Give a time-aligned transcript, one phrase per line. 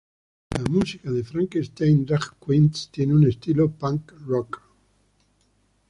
[0.51, 4.61] La música de Frankenstein Drag Queens tiene un estilo Punk Rock.